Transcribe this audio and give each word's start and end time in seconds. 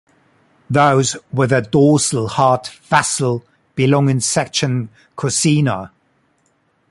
Those 0.67 1.15
with 1.31 1.53
a 1.53 1.61
dorsal 1.61 2.27
heart 2.27 2.69
vessel 2.89 3.45
belong 3.75 4.09
in 4.09 4.19
section 4.19 4.89
Cossina. 5.15 5.91